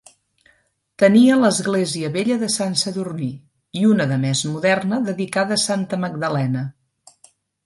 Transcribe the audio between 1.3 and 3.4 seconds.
l'església vella de Sant Sadurní